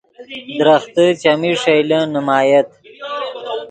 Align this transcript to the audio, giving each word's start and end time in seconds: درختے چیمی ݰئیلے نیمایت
درختے 0.59 1.05
چیمی 1.21 1.51
ݰئیلے 1.61 1.99
نیمایت 2.13 2.69